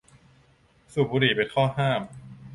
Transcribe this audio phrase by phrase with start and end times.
[0.93, 2.01] สุบบุหรี่เป็นข้อห้าม